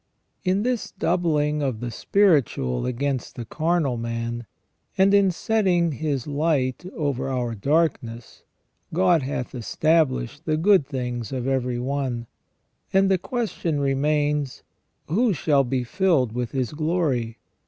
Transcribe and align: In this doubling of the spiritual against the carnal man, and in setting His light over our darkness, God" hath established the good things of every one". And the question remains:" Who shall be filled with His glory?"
In 0.43 0.63
this 0.63 0.89
doubling 0.89 1.61
of 1.61 1.79
the 1.79 1.91
spiritual 1.91 2.87
against 2.87 3.35
the 3.35 3.45
carnal 3.45 3.97
man, 3.97 4.47
and 4.97 5.13
in 5.13 5.29
setting 5.29 5.91
His 5.91 6.25
light 6.25 6.83
over 6.95 7.29
our 7.29 7.53
darkness, 7.53 8.41
God" 8.91 9.21
hath 9.21 9.53
established 9.53 10.45
the 10.45 10.57
good 10.57 10.87
things 10.87 11.31
of 11.31 11.47
every 11.47 11.77
one". 11.77 12.25
And 12.91 13.11
the 13.11 13.19
question 13.19 13.79
remains:" 13.79 14.63
Who 15.07 15.33
shall 15.33 15.63
be 15.63 15.83
filled 15.83 16.31
with 16.31 16.49
His 16.49 16.73
glory?" 16.73 17.37